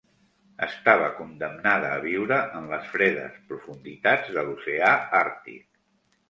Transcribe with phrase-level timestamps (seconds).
[0.67, 5.63] Estava condemnada a viure en les fredes profunditats de l'oceà Àrtic.